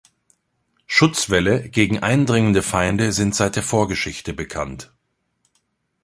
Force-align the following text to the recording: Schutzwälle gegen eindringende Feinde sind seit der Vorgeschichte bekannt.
Schutzwälle 0.87 1.69
gegen 1.69 1.99
eindringende 1.99 2.63
Feinde 2.63 3.11
sind 3.11 3.35
seit 3.35 3.55
der 3.55 3.61
Vorgeschichte 3.61 4.33
bekannt. 4.33 4.91